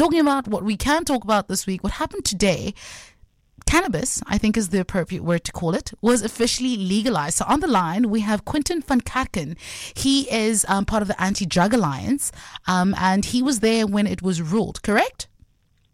[0.00, 2.72] talking about what we can talk about this week, what happened today.
[3.66, 7.36] Cannabis, I think is the appropriate word to call it, was officially legalized.
[7.36, 9.58] So on the line, we have Quintin van Kerken.
[9.94, 12.32] He is um, part of the Anti Drug Alliance,
[12.66, 15.28] um, and he was there when it was ruled, correct?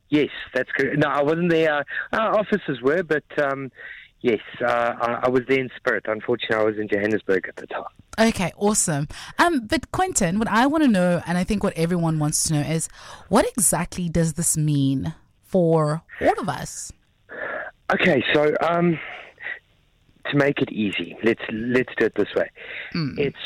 [0.08, 0.98] Yes, that's correct.
[0.98, 1.84] No, I wasn't there.
[2.12, 3.72] Our officers were, but um,
[4.20, 6.04] yes, uh, I was there in spirit.
[6.06, 7.84] Unfortunately, I was in Johannesburg at the time.
[8.18, 9.08] Okay, awesome.
[9.38, 12.54] Um, but Quintin, what I want to know, and I think what everyone wants to
[12.54, 12.88] know, is
[13.28, 16.92] what exactly does this mean for all of us?
[17.92, 18.98] Okay, so um,
[20.30, 22.50] to make it easy, let's let's do it this way.
[22.94, 23.18] Mm.
[23.18, 23.36] It's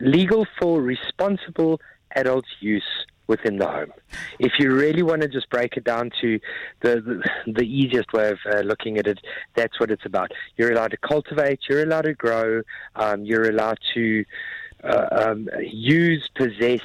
[0.00, 1.80] legal for responsible
[2.14, 2.84] adult use
[3.30, 3.92] within the home.
[4.40, 6.38] If you really want to just break it down to
[6.80, 9.20] the the, the easiest way of uh, looking at it,
[9.54, 10.32] that's what it's about.
[10.56, 12.62] You're allowed to cultivate, you're allowed to grow,
[12.96, 14.24] um, you're allowed to
[14.82, 16.82] uh, um, use, possess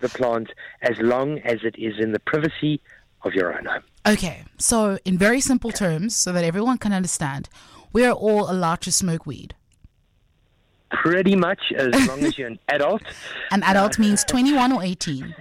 [0.00, 0.50] the plant
[0.82, 2.80] as long as it is in the privacy
[3.22, 3.84] of your own home.
[4.06, 7.48] Okay, so in very simple terms, so that everyone can understand,
[7.92, 9.54] we are all allowed to smoke weed.
[10.90, 13.02] Pretty much, as long as you're an adult.
[13.50, 15.34] An adult means 21 or 18.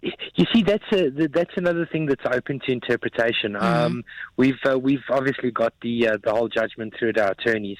[0.00, 3.54] You see, that's a that's another thing that's open to interpretation.
[3.54, 3.64] Mm-hmm.
[3.64, 4.04] Um,
[4.36, 7.78] we've uh, we've obviously got the uh, the whole judgment through to our attorneys,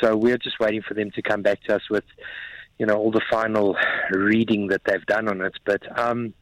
[0.00, 2.04] so we're just waiting for them to come back to us with,
[2.78, 3.76] you know, all the final
[4.10, 5.54] reading that they've done on it.
[5.64, 6.34] But um,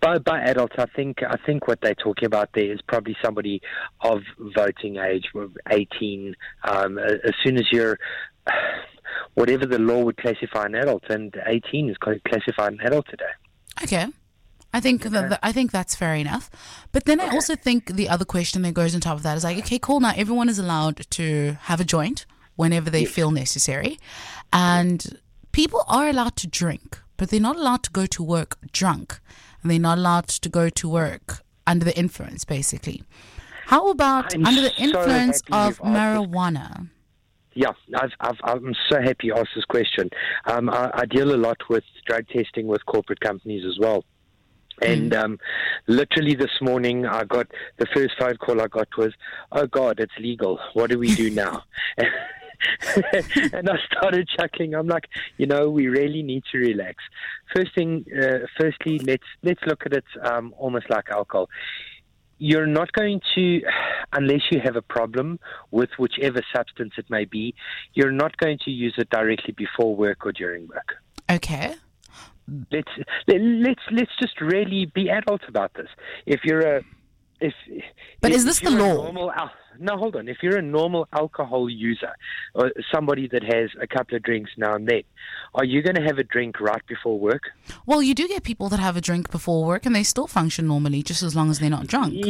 [0.00, 3.60] by by adults, I think I think what they're talking about there is probably somebody
[4.02, 4.20] of
[4.54, 5.24] voting age,
[5.72, 6.36] eighteen.
[6.62, 7.98] Um, as soon as you're
[9.34, 13.24] whatever the law would classify an adult, and 18 is classified an adult today.
[13.82, 14.06] Okay.
[14.72, 16.50] I think that, that- I think that's fair enough.
[16.92, 19.44] But then I also think the other question that goes on top of that is
[19.44, 20.00] like, okay, cool.
[20.00, 23.98] Now everyone is allowed to have a joint whenever they feel necessary,
[24.52, 25.18] and
[25.52, 29.20] people are allowed to drink, but they're not allowed to go to work drunk,
[29.62, 33.02] and they're not allowed to go to work under the influence, basically.
[33.66, 36.88] How about I'm under the influence happy of you've asked this marijuana?
[37.56, 40.10] Yeah, I've, I've, I'm so happy you asked this question.
[40.44, 44.04] Um, I, I deal a lot with drug testing with corporate companies as well.
[44.82, 45.38] And um,
[45.86, 47.46] literally this morning, I got
[47.78, 49.14] the first phone call I got was,
[49.50, 50.60] "Oh God, it's legal.
[50.74, 51.62] What do we do now?"
[53.52, 54.74] and I started chuckling.
[54.74, 57.02] I'm like, you know, we really need to relax.
[57.54, 61.48] First thing, uh, firstly, let's let's look at it um, almost like alcohol
[62.38, 63.62] you're not going to,
[64.12, 65.38] unless you have a problem
[65.70, 67.54] with whichever substance it may be,
[67.94, 70.96] you're not going to use it directly before work or during work.
[71.30, 71.74] Okay.
[72.70, 72.92] Let's
[73.26, 75.88] let, let's let's just really be adults about this.
[76.26, 76.82] If you're a
[77.40, 77.54] if
[78.20, 79.04] But if, is this the law?
[79.04, 80.28] Normal, al- no, hold on.
[80.28, 82.12] If you're a normal alcohol user,
[82.54, 85.02] or somebody that has a couple of drinks now and then,
[85.54, 87.42] are you going to have a drink right before work?
[87.84, 90.66] Well, you do get people that have a drink before work and they still function
[90.66, 92.14] normally, just as long as they're not drunk.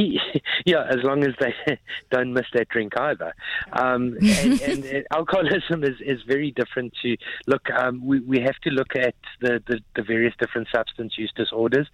[0.65, 1.55] Yeah, as long as they
[2.11, 3.33] don't miss that drink either.
[3.73, 7.71] Um, and, and uh, alcoholism is, is very different to look.
[7.71, 11.87] Um, we we have to look at the, the, the various different substance use disorders.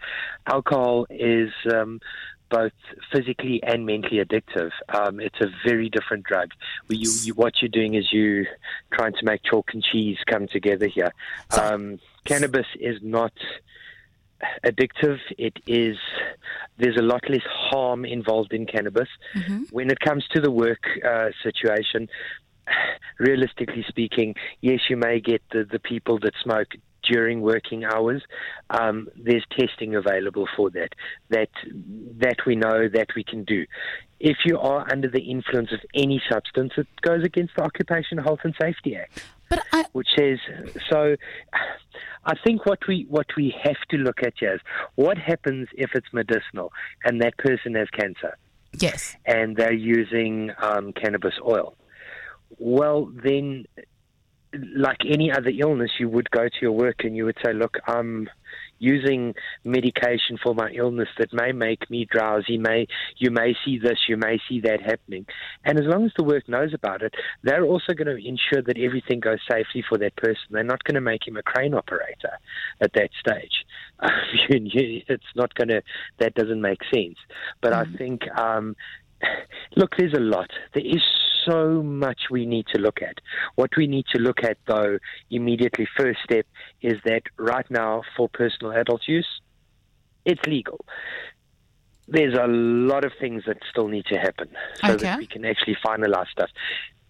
[0.46, 2.00] Alcohol is um,
[2.52, 2.72] both
[3.10, 4.70] physically and mentally addictive.
[4.90, 6.50] Um, it's a very different drug.
[6.88, 8.46] You, you, what you're doing is you
[8.92, 11.12] trying to make chalk and cheese come together here.
[11.58, 13.32] Um, cannabis is not
[14.64, 15.18] addictive.
[15.38, 15.96] It is
[16.78, 19.08] there's a lot less harm involved in cannabis.
[19.70, 22.08] When it comes to the work uh, situation,
[23.18, 26.68] realistically speaking, yes, you may get the, the people that smoke
[27.10, 28.22] during working hours.
[28.70, 30.90] Um, there's testing available for that.
[31.30, 31.50] That
[32.18, 33.66] that we know that we can do.
[34.20, 38.40] If you are under the influence of any substance, it goes against the Occupational Health
[38.44, 39.24] and Safety Act
[39.72, 40.38] I, which says
[40.88, 41.16] so.
[42.24, 44.60] I think what we what we have to look at here is
[44.94, 46.72] what happens if it's medicinal
[47.04, 48.36] and that person has cancer
[48.78, 49.16] yes.
[49.26, 51.76] and they're using um, cannabis oil.
[52.58, 53.66] Well, then,
[54.76, 57.78] like any other illness, you would go to your work and you would say, "Look,
[57.86, 58.28] I'm
[58.78, 62.58] using medication for my illness that may make me drowsy.
[62.58, 62.86] May
[63.16, 65.26] you may see this, you may see that happening."
[65.64, 68.78] And as long as the work knows about it, they're also going to ensure that
[68.78, 70.44] everything goes safely for that person.
[70.50, 72.38] They're not going to make him a crane operator
[72.80, 73.64] at that stage.
[74.48, 75.82] it's not going to.
[76.18, 77.16] That doesn't make sense.
[77.60, 78.28] But I think.
[78.36, 78.76] Um,
[79.76, 80.50] Look, there's a lot.
[80.74, 81.00] There is
[81.46, 83.18] so much we need to look at.
[83.56, 84.98] What we need to look at, though,
[85.30, 86.46] immediately, first step
[86.80, 89.28] is that right now, for personal adult use,
[90.24, 90.84] it's legal.
[92.08, 94.48] There's a lot of things that still need to happen
[94.84, 95.04] so Okay.
[95.06, 96.50] that we can actually finalize stuff.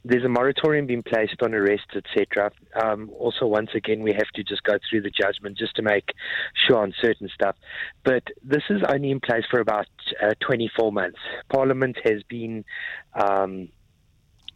[0.05, 2.50] there's a moratorium being placed on arrests, etc.
[2.82, 6.08] Um, also, once again, we have to just go through the judgment just to make
[6.67, 7.55] sure on certain stuff.
[8.02, 9.87] But this is only in place for about
[10.20, 11.20] uh, 24 months.
[11.52, 12.64] Parliament has been
[13.14, 13.69] um,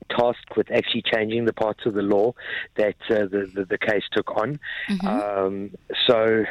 [0.09, 2.33] tasked with actually changing the parts of the law
[2.77, 4.59] that uh, the, the, the case took on.
[4.89, 5.07] Mm-hmm.
[5.07, 5.71] Um,
[6.07, 6.45] so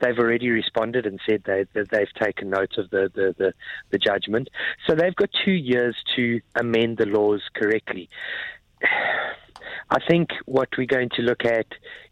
[0.00, 3.54] they've already responded and said they, that they've taken note of the, the, the,
[3.90, 4.48] the judgment.
[4.86, 8.08] So they've got two years to amend the laws correctly.
[9.90, 11.66] I think what we're going to look at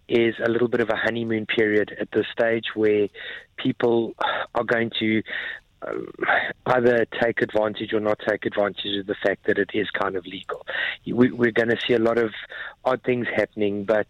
[0.09, 3.09] is a little bit of a honeymoon period at this stage where
[3.57, 4.15] people
[4.55, 5.23] are going to
[6.67, 10.27] either take advantage or not take advantage of the fact that it is kind of
[10.27, 10.65] legal.
[11.07, 12.33] We, are going to see a lot of
[12.85, 14.07] odd things happening, but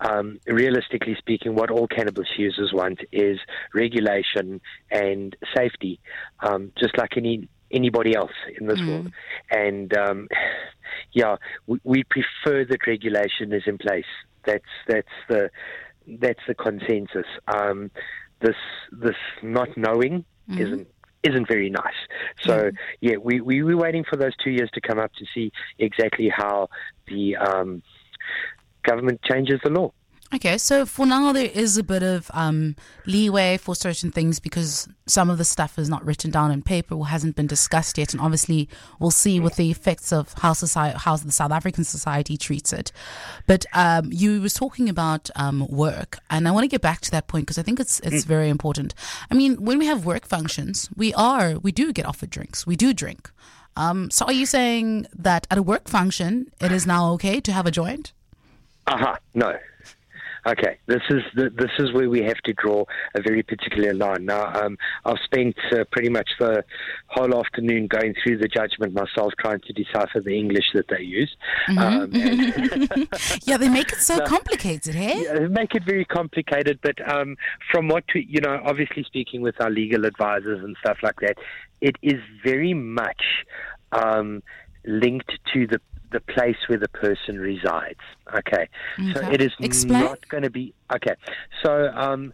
[0.00, 3.38] um, realistically speaking, what all cannabis users want is
[3.74, 4.60] regulation
[4.90, 6.00] and safety,
[6.40, 8.88] um, just like any anybody else in this mm.
[8.88, 9.12] world.
[9.50, 10.28] And um,
[11.12, 11.36] yeah,
[11.66, 14.04] we, we prefer that regulation is in place.
[14.44, 15.50] That's that's the
[16.06, 17.26] that's the consensus.
[17.48, 17.90] Um,
[18.40, 18.56] this
[18.92, 20.60] this not knowing mm.
[20.60, 20.88] isn't
[21.22, 21.94] isn't very nice.
[22.42, 22.70] So
[23.00, 26.28] yeah, we, we were waiting for those two years to come up to see exactly
[26.28, 26.68] how
[27.06, 27.82] the um,
[28.82, 29.92] government changes the law.
[30.34, 32.76] Okay, so for now there is a bit of um,
[33.06, 36.94] leeway for certain things because some of the stuff is not written down in paper
[36.94, 40.98] or hasn't been discussed yet, and obviously we'll see what the effects of how society,
[40.98, 42.92] how the South African society treats it.
[43.46, 47.10] But um, you was talking about um, work, and I want to get back to
[47.12, 48.94] that point because I think it's it's very important.
[49.30, 52.76] I mean, when we have work functions, we are we do get offered drinks, we
[52.76, 53.30] do drink.
[53.76, 57.52] Um, so are you saying that at a work function it is now okay to
[57.52, 58.12] have a joint?
[58.86, 59.16] Uh huh.
[59.34, 59.58] No.
[60.48, 62.84] Okay, this is the, this is where we have to draw
[63.14, 64.24] a very particular line.
[64.24, 66.64] Now, um, I've spent uh, pretty much the
[67.08, 71.36] whole afternoon going through the judgment myself, trying to decipher the English that they use.
[71.68, 72.98] Mm-hmm.
[72.98, 73.08] Um,
[73.44, 75.24] yeah, they make it so complicated, hey?
[75.24, 76.78] Yeah, they make it very complicated.
[76.82, 77.36] But um,
[77.70, 81.36] from what we, you know, obviously speaking with our legal advisors and stuff like that,
[81.82, 83.44] it is very much
[83.92, 84.42] um,
[84.86, 85.78] linked to the
[86.10, 88.00] the place where the person resides.
[88.34, 88.68] Okay,
[88.98, 89.12] okay.
[89.14, 90.04] so it is Explain.
[90.04, 91.14] not going to be okay.
[91.62, 92.32] So um,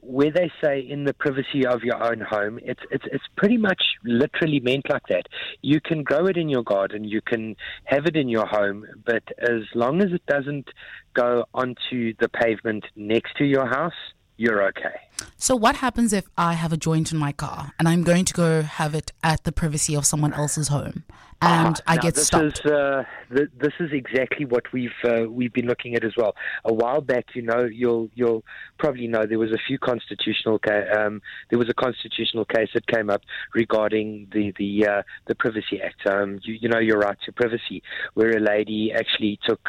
[0.00, 3.82] where they say in the privacy of your own home, it's it's it's pretty much
[4.04, 5.26] literally meant like that.
[5.62, 9.22] You can grow it in your garden, you can have it in your home, but
[9.38, 10.68] as long as it doesn't
[11.14, 13.92] go onto the pavement next to your house,
[14.36, 14.96] you're okay.
[15.36, 18.32] So, what happens if I have a joint in my car and I'm going to
[18.32, 21.04] go have it at the privacy of someone else's home?
[21.42, 22.60] And uh, I get this stopped.
[22.64, 23.04] Is, uh,
[23.34, 26.34] th- this is exactly what we've uh, we've been looking at as well.
[26.64, 28.44] A while back, you know, you'll you'll
[28.78, 32.86] probably know there was a few constitutional ca- um, there was a constitutional case that
[32.86, 33.22] came up
[33.54, 36.06] regarding the the uh, the Privacy Act.
[36.06, 37.82] Um, you, you know your right to privacy,
[38.14, 39.66] where a lady actually took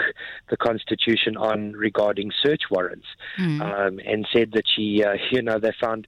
[0.49, 3.07] the Constitution on regarding search warrants
[3.39, 3.61] mm.
[3.61, 6.07] um, and said that she uh, you know they found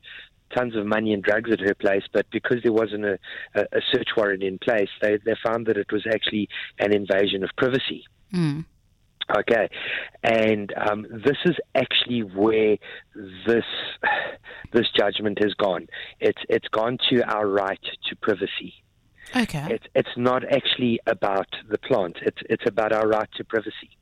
[0.55, 3.17] tons of money and drugs at her place, but because there wasn't a,
[3.55, 6.47] a search warrant in place, they, they found that it was actually
[6.79, 8.03] an invasion of privacy.
[8.33, 8.65] Mm.
[9.38, 9.69] Okay,
[10.23, 12.77] and um, this is actually where
[13.47, 13.63] this
[14.73, 15.88] this judgment has gone.
[16.19, 17.79] It's it's gone to our right
[18.09, 18.73] to privacy.
[19.33, 22.17] Okay, it's it's not actually about the plant.
[22.21, 23.97] It's it's about our right to privacy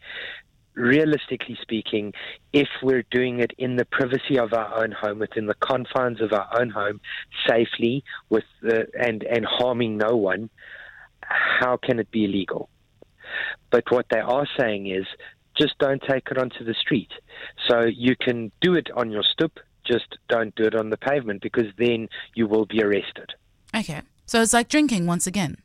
[0.75, 2.13] realistically speaking,
[2.53, 6.33] if we're doing it in the privacy of our own home, within the confines of
[6.33, 7.01] our own home,
[7.47, 10.49] safely, with the, and and harming no one,
[11.21, 12.69] how can it be illegal?
[13.69, 15.05] But what they are saying is,
[15.57, 17.11] just don't take it onto the street.
[17.69, 21.41] So you can do it on your stoop, just don't do it on the pavement
[21.41, 23.33] because then you will be arrested.
[23.75, 25.57] Okay, so it's like drinking once again.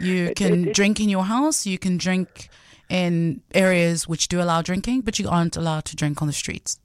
[0.00, 1.66] You can it, it, drink in your house.
[1.66, 2.48] You can drink
[2.88, 6.78] in areas which do allow drinking, but you aren't allowed to drink on the streets.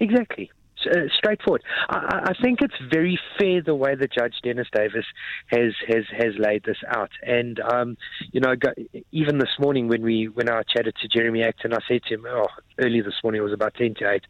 [0.00, 0.50] Exactly
[0.86, 1.62] uh, straightforward.
[1.88, 5.04] I, I, think it's very fair the way that Judge Dennis Davis
[5.48, 7.10] has has has laid this out.
[7.22, 7.96] And um,
[8.32, 8.54] you know,
[9.12, 12.26] even this morning when we when I chatted to Jeremy Acton, I said to him,
[12.28, 14.24] "Oh, early this morning it was about ten to eight.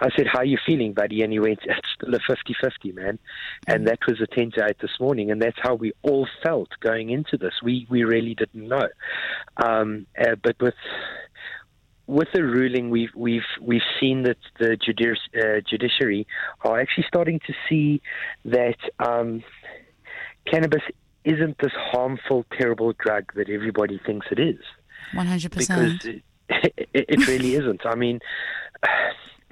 [0.00, 3.18] I said, "How are you feeling, buddy?" And he went, "It's still a 50-50, man."
[3.66, 6.68] And that was a ten to eight this morning, and that's how we all felt
[6.80, 7.54] going into this.
[7.62, 8.88] We we really didn't know,
[9.56, 10.74] um, uh, but with
[12.06, 16.26] with the ruling, we've we've we've seen that the judici- uh, judiciary
[16.62, 18.00] are actually starting to see
[18.44, 19.42] that um,
[20.46, 20.82] cannabis
[21.24, 24.60] isn't this harmful, terrible drug that everybody thinks it is.
[25.14, 26.02] One hundred percent.
[26.02, 27.84] Because it, it, it really isn't.
[27.84, 28.20] I mean.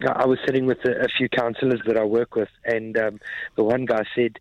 [0.08, 3.20] I was sitting with a, a, few counsellors that I work with, and um,
[3.56, 4.40] the one guy said,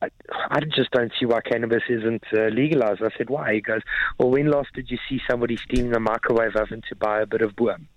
[0.00, 0.08] I,
[0.50, 3.02] I just don't see why cannabis isn't uh, legalized.
[3.02, 3.54] I said, why?
[3.54, 3.82] He goes,
[4.18, 7.42] well, when last did you see somebody stealing a microwave oven to buy a bit
[7.42, 7.88] of boom?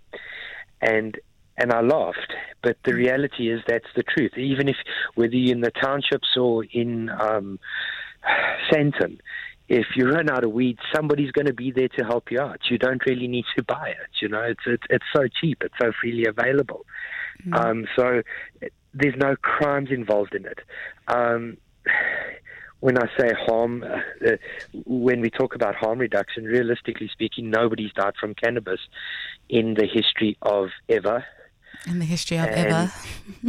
[0.81, 1.17] And
[1.57, 2.33] and I laughed.
[2.63, 4.35] But the reality is that's the truth.
[4.37, 4.77] Even if
[5.15, 7.59] whether you're in the townships or in um,
[8.71, 9.19] Sandton,
[9.67, 12.61] if you run out of weed, somebody's going to be there to help you out.
[12.69, 14.09] You don't really need to buy it.
[14.21, 15.61] You know, it's it's, it's so cheap.
[15.61, 16.85] It's so freely available.
[17.45, 17.59] Mm.
[17.59, 18.21] Um, so
[18.93, 20.59] there's no crimes involved in it.
[21.07, 21.57] Um,
[22.81, 24.31] when I say harm, uh,
[24.85, 28.79] when we talk about harm reduction, realistically speaking, nobody's died from cannabis
[29.49, 31.23] in the history of ever.
[31.87, 32.91] In the history of and,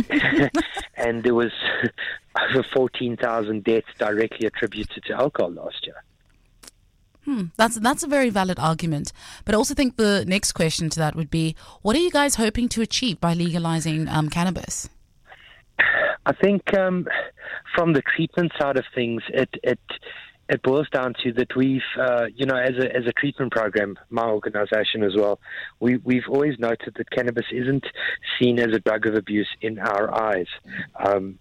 [0.05, 0.51] ever.
[0.97, 1.53] and there was
[2.51, 6.03] over 14,000 deaths directly attributed to alcohol last year.
[7.25, 9.12] Hmm, that's that's a very valid argument,
[9.45, 12.35] but I also think the next question to that would be: What are you guys
[12.35, 14.89] hoping to achieve by legalizing um, cannabis?
[16.25, 17.07] I think um,
[17.75, 19.81] from the treatment side of things, it it
[20.49, 23.99] it boils down to that we've, uh, you know, as a as a treatment program,
[24.11, 25.41] my organisation as well,
[25.81, 27.85] we we've always noted that cannabis isn't
[28.38, 30.49] seen as a drug of abuse in our eyes.
[31.05, 31.38] Um,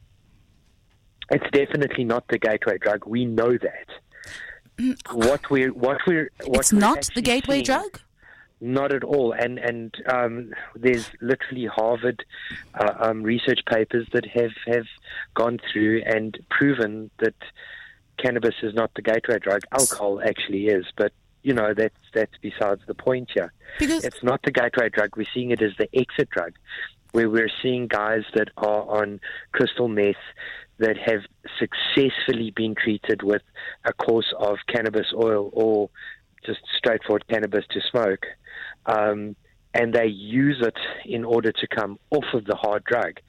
[1.30, 3.06] it's definitely not the gateway drug.
[3.06, 3.88] We know that.
[4.78, 8.00] Mm, what we're what we're what it's not the gateway seeing, drug.
[8.62, 9.34] Not at all.
[9.34, 12.24] And and um, there's literally Harvard
[12.76, 14.86] uh, um, research papers that have have
[15.34, 17.34] gone through and proven that
[18.18, 19.62] cannabis is not the gateway drug.
[19.72, 23.52] Alcohol actually is, but you know that's that's besides the point here.
[23.80, 25.18] Because it's not the gateway drug.
[25.18, 26.54] We're seeing it as the exit drug,
[27.14, 29.20] where we're seeing guys that are on
[29.54, 30.16] crystal meth
[30.78, 31.22] that have
[31.60, 33.44] successfully been treated with
[33.86, 35.90] a course of cannabis oil or
[36.46, 38.26] just straightforward cannabis to smoke
[38.86, 39.36] um,
[39.74, 43.20] and they use it in order to come off of the hard drug.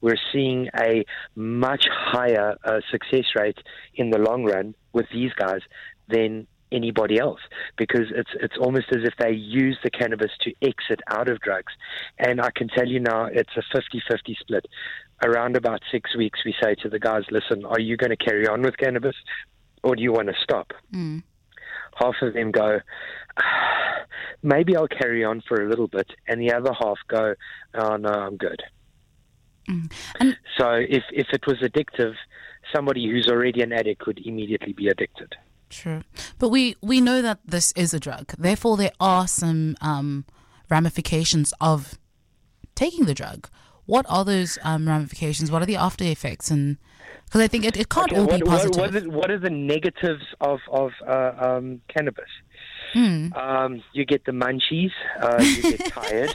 [0.00, 1.04] We're seeing a
[1.34, 3.58] much higher uh, success rate
[3.94, 5.60] in the long run with these guys
[6.08, 7.40] than anybody else
[7.78, 11.72] because it's it's almost as if they use the cannabis to exit out of drugs
[12.18, 14.66] and I can tell you now it's a 50-50 split
[15.24, 18.48] around about 6 weeks we say to the guys listen are you going to carry
[18.48, 19.14] on with cannabis
[19.84, 21.22] or do you want to stop mm.
[21.98, 22.80] Half of them go
[24.42, 27.34] maybe I'll carry on for a little bit, and the other half go,
[27.74, 28.62] oh no, I'm good.
[29.68, 29.92] Mm.
[30.56, 32.14] so if if it was addictive,
[32.74, 35.34] somebody who's already an addict would immediately be addicted.
[35.68, 36.02] True,
[36.38, 38.32] but we we know that this is a drug.
[38.38, 40.24] Therefore, there are some um,
[40.68, 41.98] ramifications of
[42.74, 43.48] taking the drug.
[43.86, 45.50] What are those um, ramifications?
[45.50, 46.50] What are the after effects?
[46.50, 46.76] And
[47.24, 48.76] because I think it, it can't okay, all what, be positive.
[48.76, 52.28] What, what, is, what are the negatives of of uh, um, cannabis?
[52.92, 53.32] Hmm.
[53.34, 54.92] Um, you get the munchies.
[55.20, 56.34] Uh, you get tired.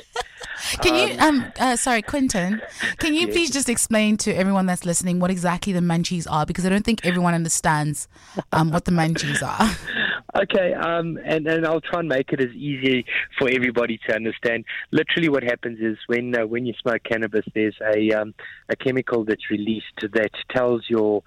[0.81, 2.61] Can um, you, um, uh, sorry, Quintin,
[2.97, 3.33] can you yes.
[3.33, 6.45] please just explain to everyone that's listening what exactly the munchies are?
[6.45, 8.07] Because I don't think everyone understands
[8.51, 9.75] um, what the munchies are.
[10.33, 13.05] Okay, um, and, and I'll try and make it as easy
[13.37, 14.63] for everybody to understand.
[14.91, 18.33] Literally, what happens is when uh, when you smoke cannabis, there's a um,
[18.69, 21.23] a chemical that's released that tells your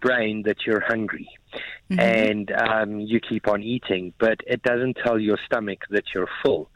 [0.00, 1.28] brain that you're hungry
[1.90, 2.00] mm-hmm.
[2.00, 6.68] and um, you keep on eating, but it doesn't tell your stomach that you're full.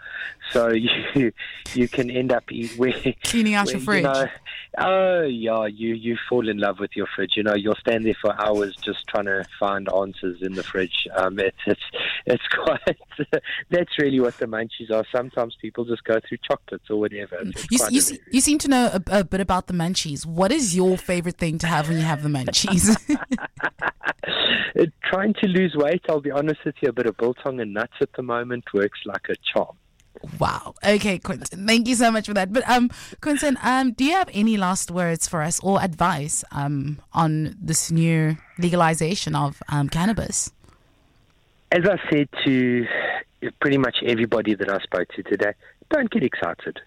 [0.53, 0.71] So
[1.15, 1.33] you
[1.75, 2.93] you can end up eat, where,
[3.25, 4.05] cleaning out where, your fridge.
[4.05, 4.27] You know,
[4.79, 7.33] oh yeah, you you fall in love with your fridge.
[7.37, 11.07] You know, you'll stand there for hours just trying to find answers in the fridge.
[11.17, 11.81] Um, it's it's
[12.27, 12.99] it's quite.
[13.71, 15.05] that's really what the munchies are.
[15.15, 17.43] Sometimes people just go through chocolates or whatever.
[17.71, 18.03] you you,
[18.33, 20.27] you seem to know a, a bit about the munchies.
[20.27, 22.97] What is your favorite thing to have when you have the munchies?
[25.03, 27.95] trying to lose weight, I'll be honest with you, a bit of biltong and nuts
[28.01, 29.77] at the moment works like a charm.
[30.39, 30.75] Wow.
[30.85, 31.67] Okay, Quintin.
[31.67, 32.53] Thank you so much for that.
[32.53, 32.91] But um,
[33.21, 37.91] Quintin, um, do you have any last words for us or advice um on this
[37.91, 40.53] new legalization of um, cannabis?
[41.73, 42.87] As I said to
[43.61, 45.53] pretty much everybody that I spoke to today,
[45.91, 46.81] don't get excited.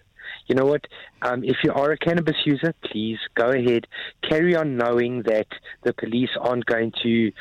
[0.46, 0.86] You know what?
[1.22, 3.86] Um, if you are a cannabis user, please go ahead.
[4.28, 5.46] Carry on knowing that
[5.82, 7.32] the police aren't going to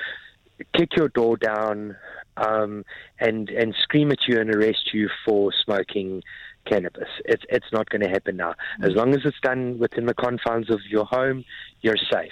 [0.75, 1.95] kick your door down
[2.37, 2.83] um,
[3.19, 6.23] and and scream at you and arrest you for smoking
[6.65, 7.09] cannabis.
[7.25, 8.55] It's it's not going to happen now.
[8.81, 8.95] As mm.
[8.95, 11.43] long as it's done within the confines of your home,
[11.81, 12.31] you're safe.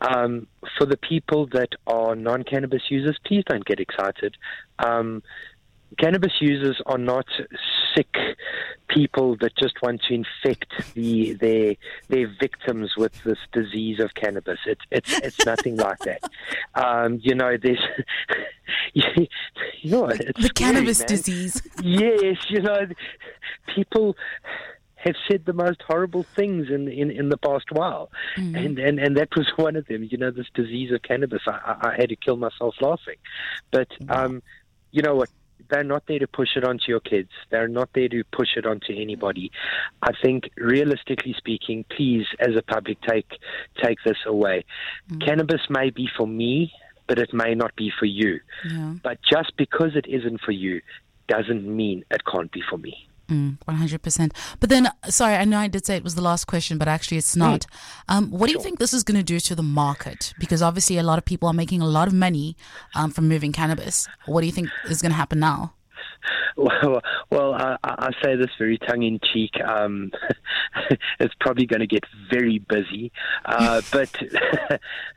[0.00, 4.36] Um, for the people that are non-cannabis users, please don't get excited.
[4.78, 5.22] Um,
[5.98, 7.26] cannabis users are not
[7.94, 8.14] sick
[8.88, 11.74] people that just want to infect the their
[12.08, 14.58] their victims with this disease of cannabis.
[14.66, 16.22] It's it's it's nothing like that.
[16.74, 17.82] Um, you know, there's
[18.92, 19.26] you,
[19.84, 21.08] know, the, the cannabis man.
[21.08, 21.62] disease.
[21.82, 22.86] Yes, you know,
[23.74, 24.14] people
[24.96, 28.54] have said the most horrible things in in, in the past while, mm.
[28.62, 30.06] and, and and that was one of them.
[30.10, 31.42] You know, this disease of cannabis.
[31.46, 33.16] I, I, I had to kill myself laughing,
[33.70, 34.42] but um,
[34.92, 35.30] you know what?
[35.68, 37.30] They're not there to push it onto your kids.
[37.50, 39.50] They're not there to push it onto anybody.
[40.02, 43.30] I think, realistically speaking, please, as a public, take
[43.82, 44.64] take this away.
[45.10, 45.26] Mm.
[45.26, 46.72] Cannabis may be for me,
[47.06, 48.40] but it may not be for you.
[48.68, 48.94] Yeah.
[49.02, 50.80] But just because it isn't for you
[51.28, 53.08] doesn't mean it can't be for me.
[53.28, 54.32] Mm, 100%.
[54.60, 57.16] But then, sorry, I know I did say it was the last question, but actually
[57.16, 57.62] it's not.
[57.62, 58.16] Mm.
[58.16, 60.32] Um, what do you think this is going to do to the market?
[60.38, 62.56] Because obviously a lot of people are making a lot of money
[62.94, 64.06] um, from moving cannabis.
[64.26, 65.75] What do you think is going to happen now?
[66.56, 69.50] Well, well, I, I say this very tongue in cheek.
[69.62, 70.10] Um,
[71.20, 73.12] it's probably going to get very busy,
[73.44, 74.10] uh, but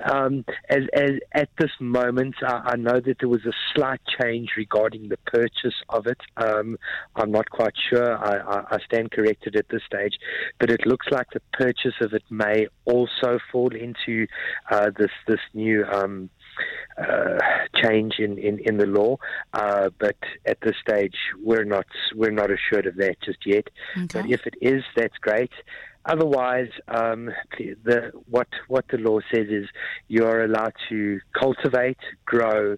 [0.03, 4.49] um, as, as at this moment, I, I, know that there was a slight change
[4.57, 6.19] regarding the purchase of it.
[6.37, 6.77] Um,
[7.15, 8.17] I'm not quite sure.
[8.17, 10.15] I, I, I, stand corrected at this stage,
[10.59, 14.27] but it looks like the purchase of it may also fall into
[14.71, 16.29] uh, this this new um,
[16.99, 17.37] uh,
[17.81, 19.17] change in, in, in the law,
[19.53, 23.67] uh, but at this stage we're not we're not assured of that just yet.
[23.97, 24.21] Okay.
[24.21, 25.51] But if it is, that's great.
[26.05, 29.67] Otherwise, um, the what what the law says is
[30.07, 32.77] you are allowed to cultivate, grow,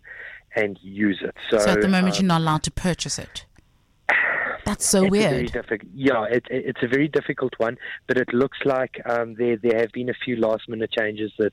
[0.56, 1.36] and use it.
[1.50, 3.46] So, so at the moment, um, you're not allowed to purchase it.
[4.72, 5.52] That's so it's weird.
[5.94, 9.78] yeah, it, it, it's a very difficult one, but it looks like um, there there
[9.78, 11.52] have been a few last minute changes that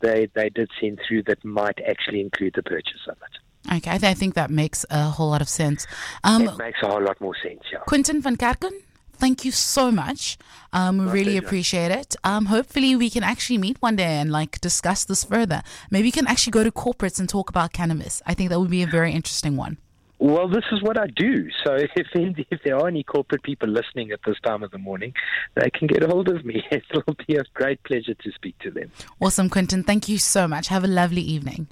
[0.00, 3.34] they they did send through that might actually include the purchase of it.
[3.76, 5.86] Okay, I, th- I think that makes a whole lot of sense.
[6.22, 7.60] Um, it makes a whole lot more sense.
[7.70, 7.80] Yeah.
[7.86, 8.72] Quintin van Kerken,
[9.12, 10.38] thank you so much.
[10.72, 11.46] Um, we really pleasure.
[11.46, 12.16] appreciate it.
[12.24, 15.62] Um, hopefully, we can actually meet one day and like discuss this further.
[15.90, 18.22] Maybe you can actually go to corporates and talk about cannabis.
[18.24, 19.76] I think that would be a very interesting one.
[20.18, 21.48] Well, this is what I do.
[21.64, 25.12] So if if there are any corporate people listening at this time of the morning,
[25.54, 26.62] they can get hold of me.
[26.70, 28.90] It will be a great pleasure to speak to them.
[29.20, 29.84] Awesome, Quintin.
[29.84, 30.68] Thank you so much.
[30.68, 31.68] Have a lovely evening.